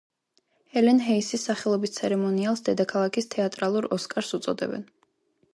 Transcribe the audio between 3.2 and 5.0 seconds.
თეატრალურ ოსკარს უწოდებენ.